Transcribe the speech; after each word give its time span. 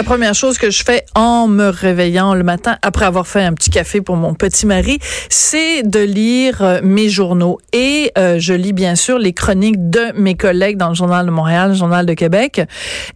La 0.00 0.04
première 0.04 0.34
chose 0.34 0.56
que 0.56 0.70
je 0.70 0.82
fais 0.82 1.04
en 1.14 1.46
me 1.46 1.68
réveillant 1.68 2.32
le 2.32 2.42
matin, 2.42 2.78
après 2.80 3.04
avoir 3.04 3.26
fait 3.26 3.42
un 3.42 3.52
petit 3.52 3.68
café 3.68 4.00
pour 4.00 4.16
mon 4.16 4.32
petit 4.32 4.64
mari, 4.64 4.98
c'est 5.28 5.82
de 5.82 6.00
lire 6.00 6.62
euh, 6.62 6.80
mes 6.82 7.10
journaux. 7.10 7.58
Et 7.74 8.10
euh, 8.16 8.38
je 8.38 8.54
lis 8.54 8.72
bien 8.72 8.94
sûr 8.94 9.18
les 9.18 9.34
chroniques 9.34 9.90
de 9.90 10.12
mes 10.14 10.36
collègues 10.36 10.78
dans 10.78 10.88
le 10.88 10.94
Journal 10.94 11.26
de 11.26 11.30
Montréal, 11.30 11.72
le 11.72 11.76
Journal 11.76 12.06
de 12.06 12.14
Québec. 12.14 12.62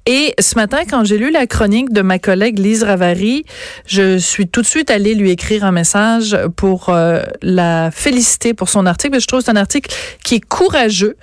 Et 0.05 0.35
ce 0.39 0.57
matin, 0.57 0.81
quand 0.87 1.05
j'ai 1.05 1.17
lu 1.17 1.31
la 1.31 1.47
chronique 1.47 1.91
de 1.91 2.03
ma 2.03 2.19
collègue 2.19 2.59
Lise 2.59 2.83
Ravary, 2.83 3.47
je 3.87 4.19
suis 4.19 4.47
tout 4.47 4.61
de 4.61 4.67
suite 4.67 4.91
allée 4.91 5.15
lui 5.15 5.31
écrire 5.31 5.65
un 5.65 5.73
message 5.73 6.37
pour 6.55 6.91
euh, 6.91 7.23
la 7.41 7.93
féliciter 7.93 8.53
pour 8.53 8.69
son 8.69 8.85
article. 8.85 9.19
Je 9.23 9.27
trouve 9.27 9.41
que 9.41 9.47
c'est 9.47 9.53
un 9.53 9.57
article 9.57 9.91
qui 10.23 10.35
est 10.35 10.45
courageux, 10.47 11.17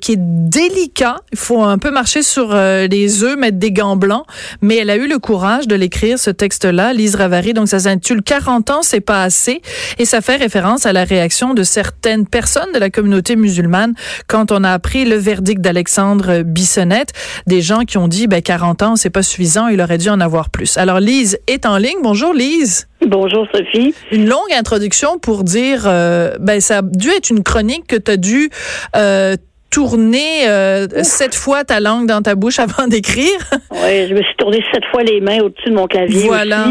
qui 0.00 0.12
est 0.12 0.18
délicat. 0.18 1.18
Il 1.30 1.38
faut 1.38 1.62
un 1.62 1.78
peu 1.78 1.92
marcher 1.92 2.24
sur 2.24 2.52
les 2.52 3.22
œufs, 3.22 3.36
mettre 3.38 3.58
des 3.58 3.70
gants 3.70 3.94
blancs, 3.94 4.24
mais 4.60 4.71
mais 4.72 4.78
elle 4.78 4.88
a 4.88 4.96
eu 4.96 5.06
le 5.06 5.18
courage 5.18 5.68
de 5.68 5.74
l'écrire, 5.74 6.18
ce 6.18 6.30
texte-là, 6.30 6.94
Lise 6.94 7.14
Ravary. 7.14 7.52
Donc, 7.52 7.68
ça 7.68 7.80
s'intitule 7.80 8.22
40 8.22 8.70
ans, 8.70 8.80
c'est 8.80 9.02
pas 9.02 9.22
assez. 9.22 9.60
Et 9.98 10.06
ça 10.06 10.22
fait 10.22 10.36
référence 10.36 10.86
à 10.86 10.94
la 10.94 11.04
réaction 11.04 11.52
de 11.52 11.62
certaines 11.62 12.26
personnes 12.26 12.72
de 12.72 12.78
la 12.78 12.88
communauté 12.88 13.36
musulmane 13.36 13.92
quand 14.28 14.50
on 14.50 14.64
a 14.64 14.70
appris 14.70 15.04
le 15.04 15.16
verdict 15.16 15.60
d'Alexandre 15.60 16.40
Bissonnette. 16.40 17.12
Des 17.46 17.60
gens 17.60 17.80
qui 17.80 17.98
ont 17.98 18.08
dit, 18.08 18.26
ben, 18.28 18.40
40 18.40 18.82
ans, 18.82 18.96
c'est 18.96 19.10
pas 19.10 19.22
suffisant, 19.22 19.68
il 19.68 19.78
aurait 19.82 19.98
dû 19.98 20.08
en 20.08 20.20
avoir 20.20 20.48
plus. 20.48 20.78
Alors, 20.78 21.00
Lise 21.00 21.38
est 21.48 21.66
en 21.66 21.76
ligne. 21.76 21.98
Bonjour, 22.02 22.32
Lise. 22.32 22.88
Bonjour 23.06 23.46
Sophie. 23.52 23.94
Une 24.10 24.26
longue 24.26 24.52
introduction 24.56 25.18
pour 25.18 25.44
dire, 25.44 25.82
euh, 25.86 26.36
ben 26.38 26.60
ça 26.60 26.78
a 26.78 26.82
dû 26.82 27.08
être 27.08 27.30
une 27.30 27.42
chronique 27.42 27.86
que 27.88 27.96
tu 27.96 28.12
as 28.12 28.16
dû 28.16 28.48
euh, 28.96 29.36
tourner 29.72 30.48
euh, 30.48 30.86
sept 31.02 31.34
fois 31.34 31.64
ta 31.64 31.80
langue 31.80 32.06
dans 32.06 32.22
ta 32.22 32.34
bouche 32.34 32.58
avant 32.58 32.86
d'écrire. 32.86 33.38
Oui, 33.72 34.06
je 34.06 34.14
me 34.14 34.22
suis 34.22 34.36
tourné 34.36 34.62
sept 34.72 34.84
fois 34.86 35.02
les 35.02 35.20
mains 35.20 35.40
au-dessus 35.40 35.70
de 35.70 35.74
mon 35.74 35.86
clavier. 35.86 36.26
Voilà. 36.26 36.66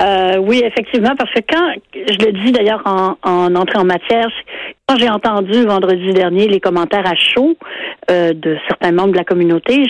Euh, 0.00 0.36
oui, 0.38 0.62
effectivement, 0.64 1.14
parce 1.16 1.30
que 1.32 1.40
quand, 1.40 1.72
je 1.94 2.24
le 2.24 2.32
dis 2.32 2.52
d'ailleurs 2.52 2.82
en, 2.86 3.16
en 3.22 3.54
entrée 3.54 3.78
en 3.78 3.84
matière, 3.84 4.28
quand 4.88 4.96
j'ai 4.96 5.10
entendu 5.10 5.66
vendredi 5.66 6.12
dernier 6.12 6.48
les 6.48 6.60
commentaires 6.60 7.06
à 7.06 7.14
chaud 7.14 7.56
euh, 8.10 8.32
de 8.32 8.56
certains 8.68 8.92
membres 8.92 9.12
de 9.12 9.18
la 9.18 9.24
communauté, 9.24 9.84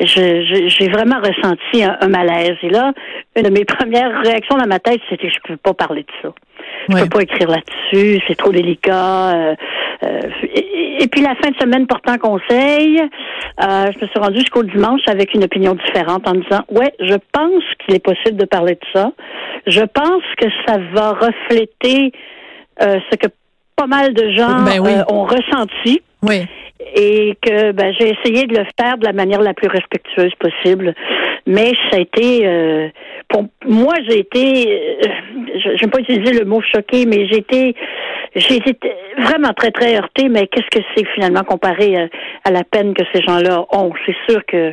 j'ai 0.00 0.88
vraiment 0.88 1.18
ressenti 1.20 1.84
un, 1.84 2.08
malaise. 2.08 2.56
Et 2.62 2.70
là, 2.70 2.92
une 3.36 3.42
de 3.42 3.50
mes 3.50 3.66
premières 3.66 4.22
réactions 4.22 4.56
dans 4.56 4.66
ma 4.66 4.78
tête, 4.78 5.00
c'était 5.10 5.28
je 5.28 5.36
ne 5.44 5.48
peux 5.48 5.56
pas 5.58 5.74
parler 5.74 6.02
de 6.02 6.12
ça. 6.22 6.32
Je 6.88 6.94
ne 6.94 7.02
peux 7.02 7.08
pas 7.08 7.22
écrire 7.22 7.48
là-dessus, 7.48 8.22
c'est 8.26 8.36
trop 8.36 8.50
délicat. 8.50 9.34
Euh, 9.34 9.54
euh, 10.04 10.20
et, 10.54 11.06
puis 11.08 11.22
la 11.22 11.34
fin 11.36 11.50
de 11.50 11.56
semaine 11.56 11.86
portant 11.86 12.18
conseil, 12.18 13.00
euh, 13.00 13.90
je 13.92 14.04
me 14.04 14.08
suis 14.08 14.18
rendue 14.18 14.40
jusqu'au 14.40 14.62
dimanche 14.62 15.00
avec 15.06 15.34
une 15.34 15.44
opinion 15.44 15.74
différente 15.74 16.28
en 16.28 16.34
disant 16.34 16.64
ouais, 16.70 16.92
je 17.00 17.16
pense 17.32 17.64
qu'il 17.80 17.94
est 17.94 18.04
possible 18.04 18.36
de 18.36 18.44
parler 18.44 18.74
de 18.74 18.86
ça. 18.92 19.12
Je 19.66 19.80
pense 19.80 20.22
que 20.36 20.46
ça 20.66 20.78
va 20.92 21.12
refléter 21.12 22.12
ce 22.80 23.16
que 23.16 23.26
pas 23.74 23.86
mal 23.86 24.14
de 24.14 24.30
gens 24.36 24.62
ben 24.64 25.04
ont 25.08 25.24
ressenti. 25.24 26.00
Oui 26.22 26.46
et 26.94 27.36
que 27.42 27.72
ben, 27.72 27.92
j'ai 27.98 28.10
essayé 28.10 28.46
de 28.46 28.56
le 28.56 28.64
faire 28.78 28.98
de 28.98 29.04
la 29.04 29.12
manière 29.12 29.40
la 29.40 29.54
plus 29.54 29.68
respectueuse 29.68 30.32
possible. 30.38 30.94
Mais 31.46 31.72
ça 31.90 31.96
a 31.96 32.00
été, 32.00 32.46
euh, 32.46 32.88
pour 33.28 33.46
moi, 33.66 33.94
j'ai 34.08 34.20
été, 34.20 34.68
euh, 35.02 35.08
je 35.54 35.80
n'aime 35.80 35.90
pas 35.90 36.00
utiliser 36.00 36.38
le 36.38 36.44
mot 36.44 36.60
choqué, 36.60 37.06
mais 37.06 37.26
j'ai 37.28 37.38
été, 37.38 37.74
j'ai 38.34 38.56
été 38.56 38.78
vraiment 39.18 39.52
très 39.54 39.70
très 39.70 39.96
heurtée. 39.96 40.28
Mais 40.28 40.46
qu'est-ce 40.46 40.78
que 40.78 40.84
c'est 40.94 41.06
finalement 41.14 41.44
comparé 41.44 42.08
à, 42.44 42.50
la 42.50 42.64
peine 42.64 42.94
que 42.94 43.02
ces 43.12 43.22
gens-là 43.22 43.64
ont? 43.72 43.92
C'est 44.06 44.16
sûr 44.28 44.44
que 44.46 44.72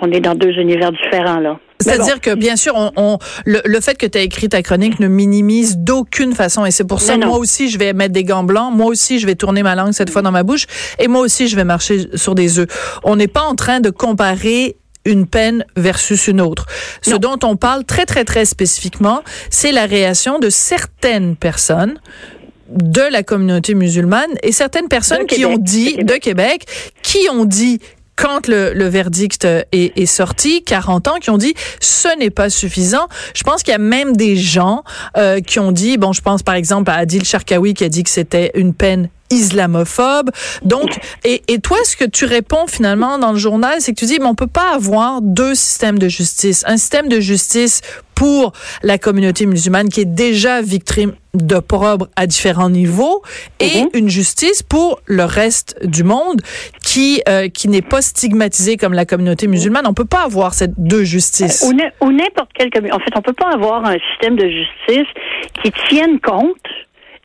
on 0.00 0.10
est 0.10 0.20
dans 0.20 0.34
deux 0.34 0.52
univers 0.58 0.90
différents 0.90 1.38
là. 1.38 1.58
C'est-à-dire 1.82 2.20
que, 2.20 2.34
bien 2.34 2.56
sûr, 2.56 2.74
on, 2.96 3.18
le, 3.44 3.80
fait 3.80 3.98
que 3.98 4.06
tu 4.06 4.18
as 4.18 4.22
écrit 4.22 4.48
ta 4.48 4.62
chronique 4.62 5.00
ne 5.00 5.08
minimise 5.08 5.78
d'aucune 5.78 6.34
façon. 6.34 6.64
Et 6.64 6.70
c'est 6.70 6.86
pour 6.86 7.00
ça, 7.00 7.16
moi 7.16 7.38
aussi, 7.38 7.68
je 7.68 7.78
vais 7.78 7.92
mettre 7.92 8.12
des 8.12 8.24
gants 8.24 8.44
blancs. 8.44 8.72
Moi 8.72 8.86
aussi, 8.86 9.18
je 9.18 9.26
vais 9.26 9.34
tourner 9.34 9.62
ma 9.62 9.74
langue 9.74 9.92
cette 9.92 10.10
fois 10.10 10.22
dans 10.22 10.30
ma 10.30 10.42
bouche. 10.42 10.66
Et 10.98 11.08
moi 11.08 11.20
aussi, 11.20 11.48
je 11.48 11.56
vais 11.56 11.64
marcher 11.64 12.06
sur 12.14 12.34
des 12.34 12.58
œufs. 12.58 12.68
On 13.04 13.16
n'est 13.16 13.28
pas 13.28 13.42
en 13.42 13.54
train 13.54 13.80
de 13.80 13.90
comparer 13.90 14.76
une 15.04 15.26
peine 15.26 15.64
versus 15.76 16.28
une 16.28 16.40
autre. 16.40 16.66
Ce 17.02 17.14
dont 17.14 17.38
on 17.42 17.56
parle 17.56 17.84
très, 17.84 18.06
très, 18.06 18.24
très 18.24 18.44
spécifiquement, 18.44 19.22
c'est 19.50 19.72
la 19.72 19.86
réaction 19.86 20.38
de 20.38 20.50
certaines 20.50 21.36
personnes 21.36 21.98
de 22.68 23.02
la 23.02 23.22
communauté 23.22 23.74
musulmane 23.74 24.30
et 24.42 24.52
certaines 24.52 24.88
personnes 24.88 25.26
qui 25.26 25.44
ont 25.44 25.58
dit, 25.58 25.96
de 25.96 26.14
Québec, 26.14 26.66
qui 27.02 27.28
ont 27.30 27.44
dit 27.44 27.80
quand 28.22 28.46
le, 28.46 28.88
verdict 28.88 29.48
est, 29.72 30.06
sorti, 30.06 30.62
40 30.62 31.08
ans, 31.08 31.16
qui 31.20 31.30
ont 31.30 31.38
dit 31.38 31.54
ce 31.80 32.16
n'est 32.18 32.30
pas 32.30 32.50
suffisant. 32.50 33.08
Je 33.34 33.42
pense 33.42 33.64
qu'il 33.64 33.72
y 33.72 33.74
a 33.74 33.78
même 33.78 34.16
des 34.16 34.36
gens 34.36 34.84
euh, 35.16 35.40
qui 35.40 35.58
ont 35.58 35.72
dit, 35.72 35.98
bon, 35.98 36.12
je 36.12 36.20
pense 36.20 36.44
par 36.44 36.54
exemple 36.54 36.88
à 36.92 36.94
Adil 36.94 37.24
Sharkawi 37.24 37.74
qui 37.74 37.82
a 37.82 37.88
dit 37.88 38.04
que 38.04 38.10
c'était 38.10 38.52
une 38.54 38.74
peine 38.74 39.08
islamophobe. 39.30 40.30
Donc, 40.62 40.90
et, 41.24 41.42
et 41.48 41.58
toi, 41.58 41.78
ce 41.84 41.96
que 41.96 42.04
tu 42.04 42.24
réponds 42.24 42.66
finalement 42.68 43.18
dans 43.18 43.32
le 43.32 43.38
journal, 43.38 43.78
c'est 43.80 43.92
que 43.92 43.98
tu 43.98 44.06
dis, 44.06 44.18
mais 44.20 44.26
on 44.26 44.36
peut 44.36 44.46
pas 44.46 44.72
avoir 44.72 45.20
deux 45.20 45.56
systèmes 45.56 45.98
de 45.98 46.08
justice. 46.08 46.62
Un 46.68 46.76
système 46.76 47.08
de 47.08 47.18
justice 47.18 47.80
pour 48.14 48.52
la 48.82 48.98
communauté 48.98 49.46
musulmane 49.46 49.88
qui 49.88 50.00
est 50.00 50.04
déjà 50.04 50.60
victime 50.62 51.12
d'opprobre 51.34 52.08
à 52.14 52.26
différents 52.26 52.68
niveaux 52.68 53.22
et 53.58 53.82
mhm. 53.82 53.88
une 53.94 54.08
justice 54.08 54.62
pour 54.62 55.00
le 55.06 55.24
reste 55.24 55.76
du 55.84 56.04
monde 56.04 56.42
qui 56.92 57.22
euh, 57.26 57.48
qui 57.48 57.68
n'est 57.68 57.80
pas 57.80 58.02
stigmatisé 58.02 58.76
comme 58.76 58.92
la 58.92 59.06
communauté 59.06 59.46
musulmane. 59.46 59.86
On 59.86 59.94
peut 59.94 60.04
pas 60.04 60.24
avoir 60.24 60.52
ces 60.52 60.68
deux 60.76 61.04
justices. 61.04 61.64
Ou 61.66 62.12
n'importe 62.12 62.50
quelle. 62.52 62.68
En 62.92 62.98
fait, 62.98 63.12
on 63.16 63.22
peut 63.22 63.32
pas 63.32 63.50
avoir 63.50 63.86
un 63.86 63.96
système 64.10 64.36
de 64.36 64.46
justice 64.46 65.08
qui 65.62 65.72
tienne 65.88 66.20
compte 66.20 66.68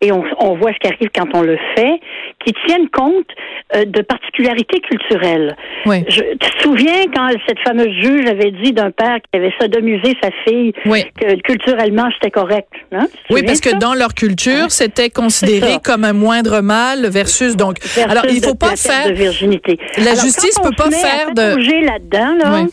et 0.01 0.11
on, 0.11 0.23
on, 0.39 0.55
voit 0.55 0.71
ce 0.73 0.79
qui 0.79 0.87
arrive 0.93 1.09
quand 1.15 1.27
on 1.33 1.41
le 1.41 1.57
fait, 1.75 1.99
qui 2.45 2.53
tiennent 2.65 2.89
compte 2.89 3.27
euh, 3.75 3.85
de 3.85 4.01
particularités 4.01 4.79
culturelles. 4.79 5.55
Oui. 5.85 6.05
Je, 6.07 6.21
tu 6.21 6.37
te 6.37 6.61
souviens 6.61 7.05
quand 7.13 7.29
cette 7.47 7.59
fameuse 7.59 7.91
juge 8.01 8.27
avait 8.27 8.51
dit 8.51 8.73
d'un 8.73 8.91
père 8.91 9.17
qui 9.17 9.39
avait 9.39 9.53
sodomisé 9.59 10.15
sa 10.21 10.29
fille 10.45 10.73
que 10.73 11.41
culturellement 11.41 12.09
c'était 12.13 12.31
correct. 12.31 12.69
Hein? 12.91 13.07
Oui, 13.29 13.43
parce 13.43 13.59
que 13.59 13.75
dans 13.77 13.93
leur 13.93 14.13
culture, 14.13 14.65
hein? 14.65 14.69
c'était 14.69 15.09
considéré 15.09 15.77
comme 15.83 16.03
un 16.03 16.13
moindre 16.13 16.61
mal 16.61 17.07
versus 17.07 17.55
donc. 17.55 17.77
alors 18.07 18.25
il 18.29 18.43
faut 18.43 18.55
pas 18.55 18.75
faire 18.75 19.07
de 19.07 19.13
virginité. 19.13 19.79
La 19.97 20.13
justice 20.13 20.59
peut 20.61 20.75
pas 20.75 20.91
faire 20.91 21.33
de 21.33 21.55
bouger 21.55 21.81
là-dedans 21.81 22.35
là. 22.37 22.65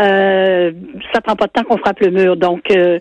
Euh, 0.00 0.72
ça 1.12 1.20
prend 1.20 1.36
pas 1.36 1.46
de 1.46 1.52
temps 1.52 1.62
qu'on 1.62 1.78
frappe 1.78 2.00
le 2.00 2.10
mur. 2.10 2.36
Donc, 2.36 2.62
euh, 2.70 2.98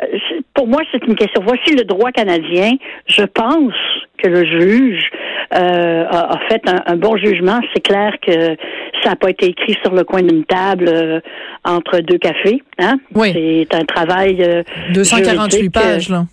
euh, 0.00 0.06
pour 0.54 0.68
moi, 0.68 0.82
c'est 0.92 1.04
une 1.04 1.16
question. 1.16 1.42
Voici 1.44 1.74
le 1.74 1.84
droit 1.84 2.12
canadien. 2.12 2.72
Je 3.06 3.24
pense 3.24 3.74
que 4.18 4.28
le 4.28 4.44
juge 4.44 5.10
euh, 5.54 6.04
a, 6.08 6.38
fait 6.48 6.62
un, 6.86 6.96
bon 6.96 7.16
jugement. 7.16 7.60
C'est 7.74 7.82
clair 7.82 8.14
que 8.24 8.56
ça 9.02 9.10
n'a 9.10 9.16
pas 9.16 9.30
été 9.30 9.46
écrit 9.46 9.76
sur 9.82 9.94
le 9.94 10.04
coin 10.04 10.22
d'une 10.22 10.44
table 10.44 11.22
entre 11.64 11.98
deux 12.00 12.18
cafés. 12.18 12.62
Hein? 12.78 12.98
Oui. 13.14 13.32
C'est 13.32 13.74
un 13.76 13.84
travail. 13.84 14.64
248 14.94 15.70
pages, 15.70 16.08
là 16.08 16.24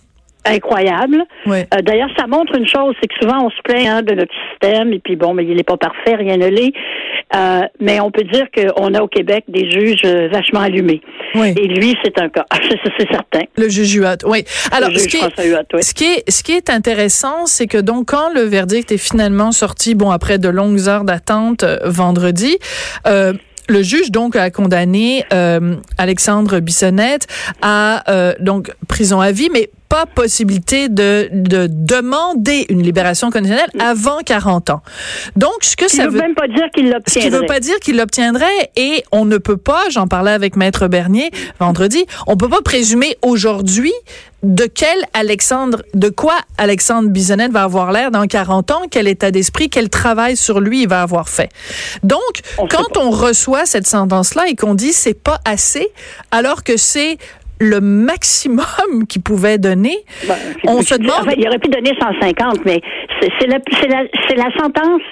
incroyable. 0.44 1.24
Euh, 1.46 1.62
d'ailleurs, 1.82 2.10
ça 2.16 2.26
montre 2.26 2.56
une 2.56 2.66
chose, 2.66 2.94
c'est 3.00 3.08
que 3.08 3.14
souvent 3.20 3.46
on 3.46 3.50
se 3.50 3.60
plaint 3.62 3.86
hein, 3.86 4.02
de 4.02 4.14
notre 4.14 4.34
système, 4.50 4.92
et 4.92 4.98
puis 4.98 5.16
bon, 5.16 5.34
mais 5.34 5.44
il 5.44 5.56
n'est 5.56 5.62
pas 5.62 5.76
parfait, 5.76 6.14
rien 6.14 6.36
ne 6.36 6.48
l'est. 6.48 6.72
Euh, 7.34 7.62
mais 7.80 8.00
on 8.00 8.10
peut 8.10 8.24
dire 8.24 8.46
qu'on 8.54 8.94
a 8.94 9.00
au 9.00 9.08
Québec 9.08 9.44
des 9.48 9.70
juges 9.70 10.02
euh, 10.04 10.28
vachement 10.32 10.60
allumés. 10.60 11.00
Et 11.34 11.66
lui, 11.66 11.96
c'est 12.04 12.18
un 12.20 12.28
cas. 12.28 12.46
c'est 12.98 13.08
certain. 13.10 13.42
Le 13.56 13.68
juge 13.68 13.94
Huot, 13.94 14.26
oui. 14.26 14.44
Alors, 14.70 14.90
ce, 14.94 15.08
qui 15.08 15.16
est, 15.16 15.82
ce, 15.82 15.94
qui 15.94 16.04
est, 16.04 16.30
ce 16.30 16.42
qui 16.42 16.52
est 16.52 16.70
intéressant, 16.70 17.46
c'est 17.46 17.66
que 17.66 17.78
donc 17.78 18.08
quand 18.08 18.32
le 18.34 18.42
verdict 18.42 18.92
est 18.92 18.98
finalement 18.98 19.52
sorti, 19.52 19.94
bon 19.94 20.10
après 20.10 20.38
de 20.38 20.48
longues 20.48 20.88
heures 20.88 21.04
d'attente 21.04 21.64
vendredi. 21.84 22.56
Le 23.66 23.82
juge 23.82 24.10
donc 24.10 24.36
a 24.36 24.50
condamné 24.50 25.24
Alexandre 25.98 26.60
Bissonnette 26.60 27.26
à 27.62 28.34
donc 28.38 28.70
prison 28.88 29.20
à 29.20 29.32
vie, 29.32 29.48
mais 29.52 29.70
pas 29.94 30.06
possibilité 30.06 30.88
de, 30.88 31.28
de 31.30 31.68
demander 31.70 32.66
une 32.68 32.82
libération 32.82 33.30
conditionnelle 33.30 33.70
avant 33.78 34.18
40 34.26 34.70
ans. 34.70 34.82
Donc, 35.36 35.62
ce 35.62 35.76
que 35.76 35.88
ça 35.88 36.08
veut, 36.08 36.18
même 36.18 36.34
pas 36.34 36.48
dire 36.48 36.66
qu'il 36.74 36.90
l'obtiendrait. 36.90 37.20
Ce 37.20 37.24
qui 37.24 37.30
veut 37.30 37.46
pas 37.46 37.60
dire 37.60 37.76
qu'il 37.78 37.96
l'obtiendrait 37.96 38.72
et 38.74 39.04
on 39.12 39.24
ne 39.24 39.38
peut 39.38 39.56
pas, 39.56 39.82
j'en 39.90 40.08
parlais 40.08 40.32
avec 40.32 40.56
Maître 40.56 40.88
Bernier 40.88 41.30
vendredi, 41.60 42.06
on 42.26 42.36
peut 42.36 42.48
pas 42.48 42.60
présumer 42.60 43.16
aujourd'hui 43.22 43.92
de 44.42 44.66
quel 44.66 44.98
Alexandre, 45.14 45.82
de 45.94 46.08
quoi 46.08 46.34
Alexandre 46.58 47.08
Bisonnette 47.08 47.52
va 47.52 47.62
avoir 47.62 47.92
l'air 47.92 48.10
dans 48.10 48.26
40 48.26 48.72
ans, 48.72 48.82
quel 48.90 49.06
état 49.06 49.30
d'esprit, 49.30 49.70
quel 49.70 49.88
travail 49.88 50.36
sur 50.36 50.58
lui 50.58 50.82
il 50.82 50.88
va 50.88 51.02
avoir 51.02 51.28
fait. 51.28 51.50
Donc, 52.02 52.20
quand 52.56 52.96
on 52.98 53.10
reçoit 53.10 53.64
cette 53.64 53.86
sentence-là 53.86 54.46
et 54.48 54.56
qu'on 54.56 54.74
dit 54.74 54.92
c'est 54.92 55.14
pas 55.14 55.38
assez, 55.44 55.86
alors 56.32 56.64
que 56.64 56.76
c'est 56.76 57.16
le 57.60 57.80
maximum 57.80 59.06
qu'il 59.08 59.22
pouvait 59.22 59.58
donner. 59.58 59.96
Ben, 60.26 60.34
on 60.64 60.82
se 60.82 60.94
demande. 60.94 61.32
Il 61.36 61.46
aurait 61.46 61.58
pu 61.58 61.68
donner 61.68 61.92
150, 61.98 62.64
mais 62.64 62.80
c'est 63.20 63.46
la, 63.46 63.58
la, 63.88 64.04
la 64.36 64.58
sentence 64.58 65.02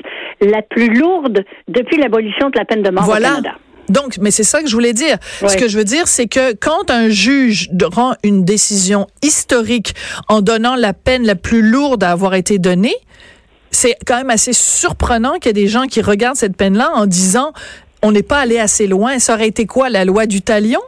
la 0.41 0.63
plus 0.63 0.93
lourde 0.95 1.45
depuis 1.69 1.99
l'abolition 1.99 2.51
de 2.51 2.59
la 2.59 2.65
peine 2.65 2.83
de 2.83 2.91
mort 2.91 3.05
voilà. 3.05 3.33
au 3.33 3.35
Canada. 3.37 3.55
Donc, 3.89 4.19
mais 4.21 4.31
c'est 4.31 4.45
ça 4.45 4.63
que 4.63 4.69
je 4.69 4.75
voulais 4.75 4.93
dire. 4.93 5.19
Ce 5.47 5.57
que 5.57 5.69
je 5.69 5.77
veux 5.77 5.85
dire, 5.85 6.07
c'est 6.07 6.27
que 6.27 6.55
quand 6.55 6.91
un 6.91 7.09
juge 7.09 7.69
rend 7.93 8.15
une 8.23 8.45
décision 8.45 9.07
historique 9.23 9.95
en 10.29 10.41
donnant 10.41 10.77
la 10.77 10.93
peine 10.93 11.25
la 11.27 11.35
plus 11.35 11.63
lourde 11.63 12.03
à 12.05 12.11
avoir 12.11 12.35
été 12.35 12.59
donnée, 12.59 12.95
c'est 13.71 13.97
quand 14.07 14.17
même 14.17 14.31
assez 14.31 14.53
surprenant 14.53 15.35
qu'il 15.35 15.47
y 15.47 15.51
ait 15.51 15.65
des 15.65 15.69
gens 15.69 15.87
qui 15.87 16.01
regardent 16.01 16.37
cette 16.37 16.57
peine-là 16.57 16.91
en 16.95 17.07
disant 17.07 17.53
on 18.03 18.13
n'est 18.13 18.23
pas 18.23 18.39
allé 18.39 18.59
assez 18.59 18.87
loin. 18.87 19.19
Ça 19.19 19.35
aurait 19.35 19.49
été 19.49 19.67
quoi, 19.67 19.89
la 19.89 20.05
loi 20.05 20.27
du 20.27 20.43
talion? 20.43 20.81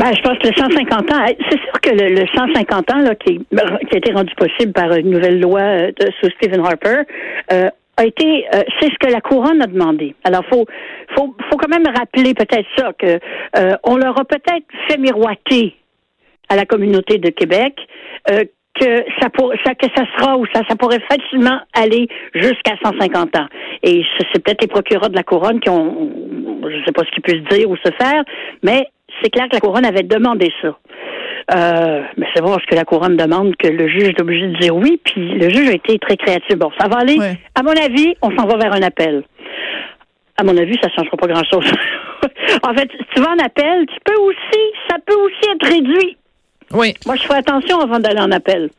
Ben, 0.00 0.14
je 0.16 0.22
pense 0.22 0.38
que 0.38 0.48
le 0.48 0.54
150 0.54 1.12
ans, 1.12 1.26
c'est 1.50 1.60
sûr 1.60 1.80
que 1.82 1.90
le, 1.90 2.22
le 2.22 2.26
150 2.34 2.90
ans 2.90 3.00
là, 3.00 3.14
qui, 3.16 3.38
a 3.52 3.96
été 3.98 4.12
rendu 4.12 4.34
possible 4.34 4.72
par 4.72 4.90
une 4.94 5.10
nouvelle 5.10 5.38
loi 5.38 5.60
euh, 5.60 5.92
sous 6.22 6.30
Stephen 6.38 6.64
Harper 6.64 7.02
euh, 7.52 7.68
a 7.98 8.06
été, 8.06 8.46
euh, 8.54 8.62
c'est 8.80 8.88
ce 8.88 8.98
que 8.98 9.12
la 9.12 9.20
couronne 9.20 9.60
a 9.60 9.66
demandé. 9.66 10.14
Alors, 10.24 10.42
faut, 10.50 10.64
faut, 11.14 11.36
faut 11.50 11.56
quand 11.58 11.68
même 11.68 11.86
rappeler 11.86 12.32
peut-être 12.32 12.66
ça 12.78 12.94
que 12.98 13.18
euh, 13.58 13.76
on 13.84 13.96
leur 13.98 14.18
a 14.18 14.24
peut-être 14.24 14.64
fait 14.88 14.96
miroiter 14.96 15.76
à 16.48 16.56
la 16.56 16.64
communauté 16.64 17.18
de 17.18 17.28
Québec 17.28 17.74
euh, 18.30 18.44
que 18.80 19.04
ça, 19.20 19.28
pour, 19.28 19.52
ça 19.66 19.74
que 19.74 19.86
ça 19.94 20.04
sera 20.16 20.38
ou 20.38 20.46
ça, 20.54 20.62
ça 20.66 20.76
pourrait 20.76 21.02
facilement 21.10 21.60
aller 21.74 22.08
jusqu'à 22.32 22.76
150 22.82 23.36
ans. 23.36 23.48
Et 23.82 24.02
c'est 24.32 24.42
peut-être 24.42 24.62
les 24.62 24.68
procureurs 24.68 25.10
de 25.10 25.16
la 25.16 25.24
couronne 25.24 25.60
qui 25.60 25.68
ont, 25.68 26.10
je 26.62 26.74
ne 26.74 26.84
sais 26.86 26.92
pas 26.92 27.02
ce 27.04 27.10
qu'ils 27.10 27.22
puissent 27.22 27.48
dire 27.50 27.68
ou 27.68 27.76
se 27.76 27.92
faire, 28.00 28.24
mais 28.62 28.86
c'est 29.22 29.30
clair 29.30 29.48
que 29.48 29.54
la 29.54 29.60
couronne 29.60 29.84
avait 29.84 30.02
demandé 30.02 30.52
ça. 30.62 30.76
Euh, 31.54 32.02
mais 32.16 32.26
c'est 32.34 32.42
bon 32.42 32.52
parce 32.52 32.66
que 32.66 32.74
la 32.74 32.84
couronne 32.84 33.16
demande 33.16 33.56
que 33.56 33.66
le 33.66 33.88
juge 33.88 34.08
est 34.08 34.20
obligé 34.20 34.46
de 34.46 34.56
dire 34.58 34.74
oui, 34.76 35.00
puis 35.04 35.34
le 35.34 35.48
juge 35.50 35.68
a 35.68 35.72
été 35.72 35.98
très 35.98 36.16
créatif. 36.16 36.56
Bon, 36.56 36.70
ça 36.78 36.88
va 36.88 36.98
aller. 36.98 37.18
Ouais. 37.18 37.38
À 37.54 37.62
mon 37.62 37.72
avis, 37.72 38.14
on 38.22 38.30
s'en 38.36 38.46
va 38.46 38.56
vers 38.56 38.72
un 38.72 38.82
appel. 38.82 39.24
À 40.36 40.44
mon 40.44 40.56
avis, 40.56 40.76
ça 40.80 40.88
ne 40.88 40.92
changera 40.94 41.16
pas 41.16 41.26
grand-chose. 41.26 41.70
en 42.62 42.74
fait, 42.74 42.88
si 42.92 43.04
tu 43.14 43.20
vas 43.20 43.30
en 43.30 43.44
appel, 43.44 43.86
tu 43.86 43.98
peux 44.04 44.20
aussi, 44.22 44.60
ça 44.88 44.96
peut 45.04 45.16
aussi 45.16 45.50
être 45.54 45.66
réduit. 45.66 46.16
Oui. 46.72 46.94
Moi, 47.04 47.16
je 47.16 47.22
ferai 47.22 47.38
attention 47.38 47.80
avant 47.80 47.98
d'aller 47.98 48.20
en 48.20 48.30
appel. 48.30 48.70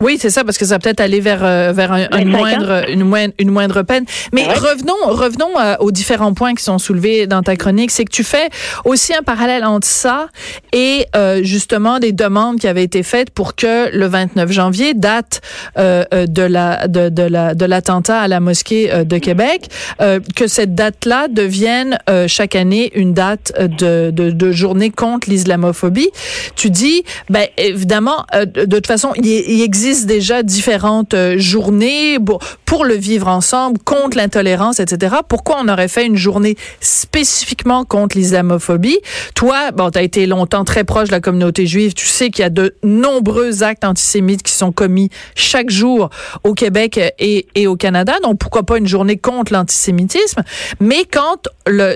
Oui, 0.00 0.16
c'est 0.20 0.30
ça, 0.30 0.44
parce 0.44 0.58
que 0.58 0.64
ça 0.64 0.76
va 0.76 0.78
peut-être 0.78 1.00
aller 1.00 1.18
vers 1.18 1.40
euh, 1.42 1.72
vers 1.72 1.90
un, 1.90 2.06
une 2.20 2.30
25 2.30 2.32
ans. 2.32 2.38
moindre 2.38 2.88
une 2.88 3.02
moindre 3.02 3.34
une 3.40 3.50
moindre 3.50 3.82
peine. 3.82 4.04
Mais 4.32 4.46
Ouais. 4.46 4.54
revenons 4.54 4.94
revenons 5.08 5.58
euh, 5.58 5.74
aux 5.80 5.90
différents 5.90 6.34
points 6.34 6.54
qui 6.54 6.62
sont 6.62 6.78
soulevés 6.78 7.26
dans 7.26 7.42
ta 7.42 7.56
chronique. 7.56 7.90
C'est 7.90 8.04
que 8.04 8.12
tu 8.12 8.22
fais 8.22 8.48
aussi 8.84 9.12
un 9.12 9.22
parallèle 9.24 9.64
entre 9.64 9.88
ça 9.88 10.28
et 10.72 11.04
euh, 11.16 11.40
justement 11.42 11.98
des 11.98 12.12
demandes 12.12 12.60
qui 12.60 12.68
avaient 12.68 12.84
été 12.84 13.02
faites 13.02 13.30
pour 13.30 13.56
que 13.56 13.90
le 13.92 14.06
29 14.06 14.52
janvier, 14.52 14.94
date 14.94 15.40
euh, 15.78 16.04
euh, 16.14 16.26
de 16.26 16.42
la 16.42 16.86
de, 16.86 17.08
de 17.08 17.24
la 17.24 17.56
de 17.56 17.64
l'attentat 17.64 18.20
à 18.20 18.28
la 18.28 18.38
mosquée 18.38 18.92
euh, 18.92 19.02
de 19.02 19.18
Québec, 19.18 19.66
euh, 20.00 20.20
que 20.36 20.46
cette 20.46 20.76
date-là 20.76 21.26
devienne 21.26 21.98
euh, 22.08 22.28
chaque 22.28 22.54
année 22.54 22.92
une 22.94 23.14
date 23.14 23.52
de, 23.58 24.12
de, 24.12 24.30
de 24.30 24.52
journée 24.52 24.90
contre 24.90 25.28
l'islamophobie. 25.28 26.10
Tu 26.54 26.70
dis, 26.70 27.02
ben 27.30 27.48
évidemment, 27.56 28.24
euh, 28.36 28.44
de, 28.44 28.64
de 28.64 28.76
toute 28.76 28.86
façon, 28.86 29.10
il, 29.16 29.26
il 29.26 29.60
existe 29.62 29.87
déjà 30.06 30.42
différentes 30.42 31.14
euh, 31.14 31.38
journées 31.38 32.18
pour, 32.64 32.84
le 32.84 32.94
vivre 32.94 33.26
ensemble, 33.26 33.78
contre 33.80 34.16
l'intolérance, 34.16 34.78
etc. 34.78 35.16
Pourquoi 35.26 35.56
on 35.60 35.68
aurait 35.68 35.88
fait 35.88 36.06
une 36.06 36.16
journée 36.16 36.56
spécifiquement 36.80 37.84
contre 37.84 38.16
l'islamophobie? 38.16 38.98
Toi, 39.34 39.72
bon, 39.72 39.90
tu 39.90 39.98
as 39.98 40.02
été 40.02 40.26
longtemps 40.26 40.64
très 40.64 40.84
proche 40.84 41.08
de 41.08 41.12
la 41.12 41.20
communauté 41.20 41.66
juive. 41.66 41.92
Tu 41.94 42.06
sais 42.06 42.30
qu'il 42.30 42.42
y 42.42 42.46
a 42.46 42.50
de 42.50 42.76
nombreux 42.84 43.64
actes 43.64 43.84
antisémites 43.84 44.44
qui 44.44 44.52
sont 44.52 44.70
commis 44.70 45.10
chaque 45.34 45.70
jour 45.70 46.10
au 46.44 46.54
Québec 46.54 47.00
et, 47.18 47.66
au 47.66 47.76
Canada. 47.76 48.14
Donc, 48.22 48.38
pourquoi 48.38 48.62
pas 48.62 48.78
une 48.78 48.86
journée 48.86 49.16
contre 49.16 49.52
l'antisémitisme? 49.52 50.42
Mais 50.78 51.04
quand 51.04 51.48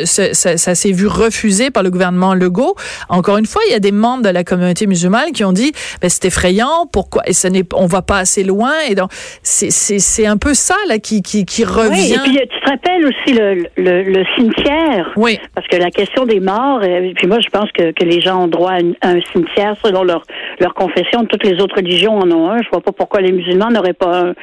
ça 0.05 0.75
s'est 0.75 0.93
vu 0.93 1.06
refusé 1.06 1.71
par 1.71 1.85
le 1.85 1.91
gouvernement 1.91 2.35
Legault, 2.35 2.75
encore 3.09 3.37
une 3.37 3.47
fois, 3.47 3.62
il 3.69 3.73
y 3.73 3.77
a 3.77 3.81
des 3.81 3.93
membres 3.93 4.25
de 4.25 4.31
la 4.31 4.43
communauté 4.43 4.87
musulmane 4.87 5.33
qui 5.33 5.44
ont 5.44 5.53
dit, 5.53 5.73
ben, 6.00 6.09
c'est 6.11 6.25
effrayant, 6.25 6.87
pourquoi, 6.91 7.23
et 7.27 7.33
ce 7.33 7.47
n'est, 7.47 7.67
on 7.82 7.87
va 7.87 8.02
pas 8.02 8.19
assez 8.19 8.44
loin, 8.44 8.73
et 8.88 8.94
donc, 8.94 9.11
c'est, 9.43 10.26
un 10.26 10.37
peu 10.37 10.55
ça, 10.55 10.76
là, 10.88 10.99
qui, 10.99 11.23
qui, 11.23 11.44
qui 11.44 11.62
Oui, 11.64 11.70
revient. 11.70 12.14
et 12.14 12.19
puis 12.19 12.38
tu 12.38 12.61
te 12.61 12.70
rappelles 12.70 13.06
aussi 13.06 13.34
le, 13.34 13.55
le, 13.76 14.02
le 14.05 14.25
cimetière. 14.37 15.12
Oui. 15.17 15.38
Parce 15.55 15.67
que 15.69 15.76
la 15.76 15.90
question 15.90 16.25
des 16.25 16.40
morts, 16.40 16.82
et 16.84 17.12
puis 17.17 17.26
moi 17.26 17.38
je 17.40 17.49
pense 17.50 17.70
que, 17.73 17.93
que 17.93 18.05
les 18.05 18.20
gens 18.20 18.44
ont 18.44 18.49
droit 18.49 18.73
à, 18.73 18.81
une- 18.81 18.94
à 19.00 19.08
un 19.11 19.20
cimetière 19.32 19.75
selon 19.84 20.02
leur, 20.05 20.23
leur 20.61 20.75
confession. 20.75 21.25
Toutes 21.26 21.44
les 21.44 21.61
autres 21.61 21.76
religions 21.76 22.17
en 22.19 22.31
ont 22.31 22.50
un. 22.50 22.62
Je 22.62 22.69
vois 22.70 22.81
pas 22.81 22.93
pourquoi 22.93 23.20
les 23.20 23.32
musulmans 23.32 23.70
n'auraient 23.70 23.93
pas 23.93 24.20
un. 24.29 24.34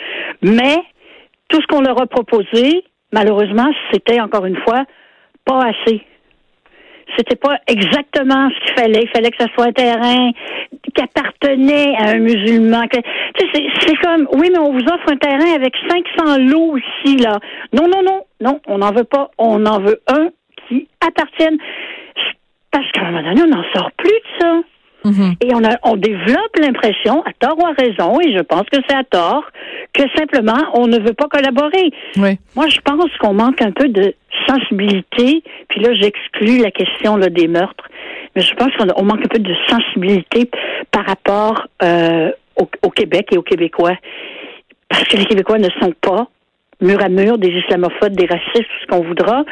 Mais 0.42 0.78
tout 1.50 1.62
ce 1.62 1.68
qu'on 1.68 1.82
leur 1.82 2.00
a 2.02 2.06
proposé, 2.08 2.84
malheureusement, 3.12 3.70
c'était 3.92 4.20
encore 4.20 4.46
une 4.46 4.58
fois 4.58 4.84
pas 5.46 5.62
assez. 5.66 6.02
C'était 7.18 7.36
pas 7.36 7.58
exactement 7.68 8.50
ce 8.50 8.66
qu'il 8.66 8.74
fallait. 8.76 9.02
Il 9.04 9.10
fallait 9.10 9.32
que 9.32 9.38
ça 9.44 9.48
soit 9.54 9.66
un 9.66 9.72
terrain 9.72 10.32
qui 10.96 11.02
appartenait 11.02 11.96
à 11.98 12.10
un 12.12 12.20
musulman. 12.20 12.88
Que- 12.88 12.98
Tu 13.38 13.48
sais, 13.54 13.66
c'est, 13.82 13.96
comme, 13.98 14.28
oui, 14.34 14.50
mais 14.52 14.60
on 14.60 14.72
vous 14.72 14.80
offre 14.86 15.12
un 15.12 15.18
terrain 15.18 15.54
avec 15.56 15.74
500 15.90 16.38
lots 16.50 16.78
ici, 16.78 17.18
là. 17.18 17.40
Non, 17.74 17.88
non, 17.88 18.02
non, 18.04 18.22
non, 18.42 18.60
on 18.68 18.78
n'en 18.80 18.92
veut 18.92 19.04
pas. 19.06 19.32
On 19.38 19.66
en 19.66 19.80
veut 19.80 20.00
un 20.08 20.30
qui 20.68 20.88
appartienne. 21.06 21.58
Parce 22.72 22.90
qu'à 22.92 23.02
un 23.02 23.12
moment 23.12 23.24
donné, 23.24 23.42
on 23.44 23.48
n'en 23.56 23.64
sort 23.74 23.92
plus 23.98 24.10
de 24.10 24.40
ça. 24.40 24.56
Mhm. 25.06 25.34
Et 25.42 25.56
on, 25.56 25.64
a, 25.64 25.78
on 25.84 25.96
développe 25.96 26.56
l'impression, 26.60 27.24
à 27.24 27.32
tort 27.40 27.58
ou 27.58 27.66
à 27.66 27.72
raison, 27.72 28.20
et 28.20 28.34
je 28.36 28.42
pense 28.44 28.64
que 28.72 28.78
c'est 28.88 28.96
à 28.96 29.04
tort, 29.06 29.46
que 30.00 30.10
simplement 30.18 30.58
on 30.74 30.88
ne 30.88 31.00
veut 31.00 31.14
pas 31.14 31.28
collaborer. 31.28 31.92
Oui. 32.18 32.40
Moi, 32.56 32.68
je 32.68 32.80
pense 32.82 33.12
qu'on 33.20 33.34
manque 33.34 33.62
un 33.62 33.72
peu 33.72 33.90
de 33.90 34.14
sensibilité. 34.48 35.44
Puis 35.68 35.82
là, 35.82 35.94
j'exclus 35.94 36.60
la 36.60 36.72
question 36.72 37.18
là, 37.18 37.28
des 37.30 37.48
meurtres. 37.48 37.90
Mais 38.36 38.42
je 38.42 38.54
pense 38.56 38.72
qu'on 38.78 38.88
on 38.96 39.04
manque 39.04 39.26
un 39.26 39.30
peu 39.30 39.40
de 39.40 39.54
sensibilité 39.68 40.50
par 40.92 41.06
rapport 41.06 41.68
euh, 41.84 42.32
au, 42.56 42.70
au 42.84 42.90
Québec 42.90 43.28
et 43.32 43.38
aux 43.38 43.44
Québécois. 43.44 43.96
Parce 44.88 45.04
que 45.04 45.18
les 45.18 45.26
Québécois 45.26 45.58
ne 45.58 45.70
sont 45.82 45.94
pas 46.02 46.28
mur 46.82 47.04
à 47.04 47.10
mur 47.10 47.38
des 47.38 47.50
islamophobes, 47.50 48.16
des 48.16 48.26
racistes, 48.26 48.54
tout 48.54 48.82
ce 48.82 48.88
qu'on 48.88 49.04
voudra. 49.04 49.44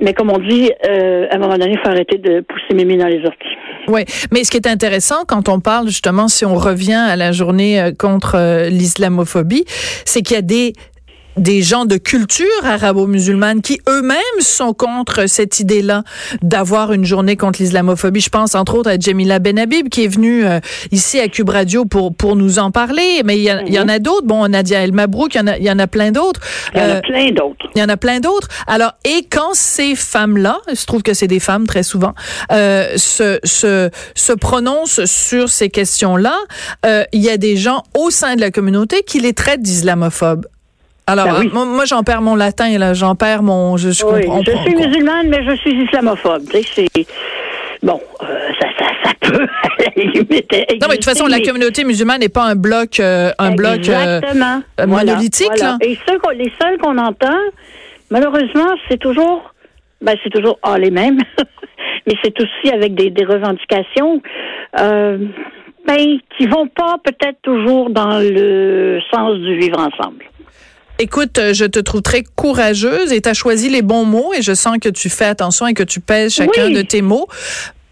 Mais 0.00 0.12
comme 0.12 0.30
on 0.30 0.38
dit, 0.38 0.70
euh, 0.88 1.26
à 1.30 1.36
un 1.36 1.38
moment 1.38 1.56
donné, 1.56 1.72
il 1.72 1.78
faut 1.78 1.88
arrêter 1.88 2.18
de 2.18 2.40
pousser 2.40 2.74
mémé 2.74 2.96
dans 2.96 3.06
les 3.06 3.24
orties. 3.24 3.56
Oui, 3.88 4.04
mais 4.32 4.44
ce 4.44 4.50
qui 4.50 4.56
est 4.56 4.66
intéressant 4.66 5.24
quand 5.26 5.48
on 5.48 5.60
parle 5.60 5.86
justement, 5.86 6.28
si 6.28 6.44
on 6.44 6.56
revient 6.56 6.94
à 7.08 7.16
la 7.16 7.32
journée 7.32 7.80
euh, 7.80 7.92
contre 7.96 8.34
euh, 8.36 8.68
l'islamophobie, 8.68 9.64
c'est 10.04 10.22
qu'il 10.22 10.34
y 10.34 10.38
a 10.38 10.42
des 10.42 10.72
des 11.36 11.62
gens 11.62 11.84
de 11.84 11.96
culture 11.96 12.46
arabo-musulmane 12.64 13.60
qui 13.62 13.80
eux-mêmes 13.88 14.16
sont 14.40 14.72
contre 14.72 15.26
cette 15.28 15.60
idée-là 15.60 16.02
d'avoir 16.42 16.92
une 16.92 17.04
journée 17.04 17.36
contre 17.36 17.60
l'islamophobie. 17.62 18.20
Je 18.20 18.28
pense 18.30 18.54
entre 18.54 18.74
autres 18.76 18.90
à 18.90 18.98
Jamila 18.98 19.38
Benhabib 19.38 19.88
qui 19.88 20.04
est 20.04 20.08
venue 20.08 20.44
euh, 20.46 20.60
ici 20.92 21.18
à 21.20 21.28
Cube 21.28 21.48
Radio 21.50 21.84
pour 21.84 22.14
pour 22.14 22.36
nous 22.36 22.58
en 22.58 22.70
parler, 22.70 23.22
mais 23.24 23.36
il 23.36 23.42
y, 23.42 23.50
a- 23.50 23.62
il 23.62 23.72
y 23.72 23.78
en 23.78 23.88
a 23.88 23.98
d'autres. 23.98 24.26
Bon, 24.26 24.46
Nadia 24.48 24.82
El 24.82 24.92
Mabrouk, 24.92 25.34
il 25.34 25.38
y 25.38 25.40
en 25.40 25.46
a, 25.46 25.58
il 25.58 25.64
y 25.64 25.70
en 25.70 25.78
a 25.78 25.86
plein 25.86 26.10
d'autres. 26.12 26.40
Il 26.74 26.78
y 26.80 26.82
en 26.82 26.84
Euh, 26.88 26.98
a 26.98 27.00
plein 27.02 27.30
d'autres. 27.30 27.66
il 27.74 27.80
y 27.80 27.82
en 27.84 27.88
a 27.88 27.96
plein 27.96 28.20
d'autres. 28.20 28.48
Alors, 28.66 28.92
et 29.04 29.26
quand 29.30 29.50
ces 29.54 29.94
femmes-là, 29.94 30.58
je 30.72 30.84
trouve 30.86 31.02
que 31.02 31.14
c'est 31.14 31.26
des 31.26 31.40
femmes 31.40 31.66
très 31.66 31.82
souvent, 31.82 32.14
euh, 32.52 32.94
se, 32.96 33.38
se, 33.44 33.90
se 34.14 34.32
prononcent 34.32 35.04
sur 35.04 35.48
ces 35.48 35.68
questions-là, 35.68 36.36
euh, 36.86 37.04
il 37.12 37.20
y 37.22 37.30
a 37.30 37.36
des 37.36 37.56
gens 37.56 37.82
au 37.96 38.10
sein 38.10 38.36
de 38.36 38.40
la 38.40 38.50
communauté 38.50 39.02
qui 39.06 39.20
les 39.20 39.32
traitent 39.32 39.62
d'islamophobes. 39.62 40.46
Alors, 41.06 41.26
Ben 41.26 41.34
oui. 41.40 41.50
moi, 41.52 41.64
moi, 41.64 41.84
j'en 41.84 42.02
perds 42.02 42.22
mon 42.22 42.34
latin, 42.34 42.78
là, 42.78 42.92
j'en 42.94 43.14
perds 43.14 43.42
mon... 43.42 43.76
Je, 43.76 43.90
je 43.90 44.04
Oui, 44.04 44.24
comprends. 44.26 44.42
je 44.44 44.50
suis 44.50 44.74
musulmane, 44.74 45.28
mais 45.28 45.44
je 45.44 45.56
suis 45.56 45.84
islamophobe. 45.84 46.42
Tu 46.50 46.62
sais, 46.62 46.86
c'est 46.94 47.06
bon, 47.82 48.00
euh, 48.22 48.26
ça, 48.60 48.66
ça, 48.78 48.86
ça 49.04 49.10
peut. 49.20 49.46
Non, 49.96 50.88
mais 50.88 50.96
de 50.96 51.02
toute 51.02 51.04
façon, 51.04 51.26
la 51.26 51.40
communauté 51.40 51.84
musulmane 51.84 52.20
n'est 52.20 52.28
pas 52.28 52.44
un 52.44 52.54
bloc, 52.56 53.00
euh, 53.00 53.30
un 53.38 53.52
bloc 53.54 53.88
euh, 53.88 54.20
euh, 54.80 54.86
monolithique, 54.86 55.56
là. 55.58 55.78
Et 55.80 55.96
ceux 56.06 56.18
les 56.34 56.52
seuls 56.60 56.76
qu'on 56.78 56.98
entend, 56.98 57.38
malheureusement, 58.10 58.74
c'est 58.88 58.98
toujours, 58.98 59.54
ben, 60.02 60.16
c'est 60.22 60.30
toujours 60.30 60.58
ah, 60.62 60.78
les 60.78 60.90
mêmes, 60.90 61.18
mais 62.06 62.14
c'est 62.22 62.38
aussi 62.40 62.74
avec 62.74 62.94
des, 62.94 63.10
des 63.10 63.24
revendications. 63.24 64.20
Euh, 64.78 65.18
ben, 65.86 66.18
qui 66.36 66.46
vont 66.46 66.66
pas 66.66 66.96
peut-être 67.04 67.38
toujours 67.42 67.90
dans 67.90 68.18
le 68.18 68.98
sens 69.12 69.38
du 69.38 69.56
vivre 69.56 69.78
ensemble. 69.78 70.24
Écoute, 70.98 71.38
euh, 71.38 71.52
je 71.52 71.64
te 71.66 71.78
trouve 71.78 72.02
très 72.02 72.22
courageuse 72.36 73.12
et 73.12 73.20
tu 73.20 73.28
as 73.28 73.34
choisi 73.34 73.68
les 73.68 73.82
bons 73.82 74.04
mots 74.04 74.32
et 74.36 74.42
je 74.42 74.54
sens 74.54 74.78
que 74.80 74.88
tu 74.88 75.08
fais 75.10 75.26
attention 75.26 75.66
et 75.66 75.74
que 75.74 75.82
tu 75.82 76.00
pèses 76.00 76.34
chacun 76.34 76.66
Oui. 76.66 76.72
de 76.74 76.82
tes 76.82 77.02
mots 77.02 77.26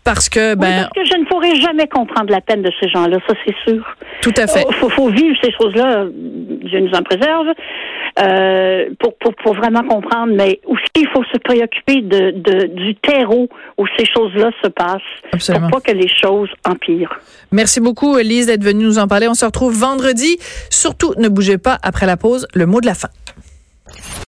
parce 0.05 0.29
que, 0.29 0.51
Oui, 0.53 0.57
ben, 0.57 0.89
parce 0.95 1.07
que 1.09 1.15
je 1.15 1.19
ne 1.19 1.25
pourrai 1.27 1.55
jamais 1.61 1.87
comprendre 1.89 2.31
la 2.31 2.41
peine 2.41 2.63
de 2.63 2.71
ces 2.81 2.89
gens-là, 2.89 3.19
ça 3.27 3.35
c'est 3.45 3.55
sûr. 3.65 3.83
tout 4.23 4.33
à 4.37 4.47
fait. 4.47 4.65
Il 4.69 4.75
faut, 4.75 4.89
faut 4.91 5.09
vivre 5.11 5.35
ces 5.43 5.51
choses-là, 5.53 6.05
Dieu 6.13 6.81
nous 6.81 6.93
en 6.93 7.03
préserve. 7.03 7.47
Euh, 8.19 8.87
pour, 9.01 9.17
pour, 9.19 9.35
pour 9.37 9.55
vraiment 9.55 9.83
comprendre. 9.83 10.33
Mais 10.35 10.61
aussi, 10.67 10.85
il 10.97 11.09
faut 11.13 11.25
se 11.25 11.39
préoccuper 11.39 12.03
de, 12.03 12.31
de 12.33 12.67
du 12.67 12.95
terreau 12.97 13.49
où 13.79 13.87
ces 13.99 14.05
choses-là 14.07 14.51
se 14.63 14.69
passent 14.69 15.01
Absolument. 15.33 15.69
pour 15.69 15.81
pas 15.83 15.93
que 15.93 15.97
les 15.97 16.09
choses 16.09 16.51
empirent. 16.65 17.19
Merci 17.51 17.81
beaucoup, 17.81 18.17
Elise, 18.19 18.47
d'être 18.47 18.63
venue 18.65 18.85
nous 18.85 18.99
en 18.99 19.09
parler. 19.09 19.29
On 19.29 19.35
se 19.35 19.45
retrouve 19.45 19.75
vendredi. 19.77 20.39
Surtout, 20.71 21.15
ne 21.19 21.29
bougez 21.29 21.59
pas 21.59 21.79
après 21.83 22.07
la 22.07 22.17
pause. 22.17 22.47
Le 22.55 22.67
mot 22.67 22.81
de 22.81 22.87
la 22.87 22.95
fin. 22.95 23.09